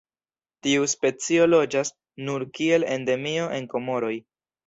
Tiu 0.67 0.85
specio 0.93 1.43
loĝas 1.49 1.91
nur 2.29 2.45
kiel 2.59 2.87
endemio 2.97 3.51
en 3.59 3.71
Komoroj. 3.75 4.13